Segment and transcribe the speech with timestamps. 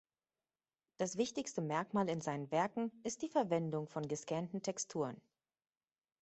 [0.97, 5.21] Das wichtigste Merkmal in seinen Werken ist die Verwendung von gescannten Texturen.